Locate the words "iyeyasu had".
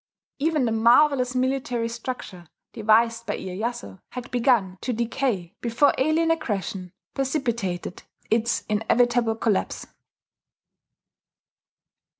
3.37-4.31